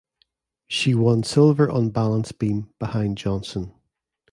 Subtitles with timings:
[0.65, 3.75] She won silver on balance beam behind Johnson.